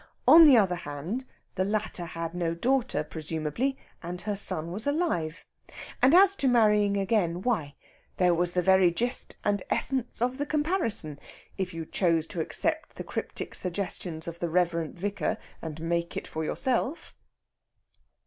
On 0.27 0.45
the 0.45 0.57
other 0.57 0.77
hand, 0.77 1.25
the 1.53 1.63
latter 1.63 2.05
had 2.05 2.33
no 2.33 2.55
daughter, 2.55 3.03
presumably, 3.03 3.77
and 4.01 4.19
her 4.21 4.35
son 4.35 4.71
was 4.71 4.87
alive. 4.87 5.45
And 6.01 6.15
as 6.15 6.35
to 6.37 6.47
marrying 6.47 6.97
again, 6.97 7.43
why, 7.43 7.75
there 8.17 8.33
was 8.33 8.53
the 8.53 8.63
very 8.63 8.89
gist 8.89 9.35
and 9.45 9.61
essence 9.69 10.19
of 10.19 10.39
the 10.39 10.47
comparison, 10.47 11.19
if 11.55 11.71
you 11.71 11.85
chose 11.85 12.25
to 12.29 12.41
accept 12.41 12.95
the 12.95 13.03
cryptic 13.03 13.53
suggestions 13.53 14.27
of 14.27 14.39
the 14.39 14.47
Revd. 14.47 14.93
Vicar, 14.95 15.37
and 15.61 15.79
make 15.79 16.17
it 16.17 16.25
for 16.27 16.43
yourself. 16.43 17.13